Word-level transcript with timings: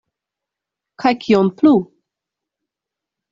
Kaj 1.03 1.11
kion 1.25 1.51
plu? 1.59 1.75